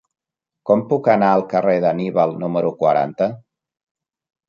[0.69, 3.33] Com puc anar al carrer d'Anníbal número quaranta?